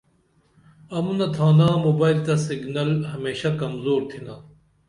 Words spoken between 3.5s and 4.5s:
کمزور تھنا۔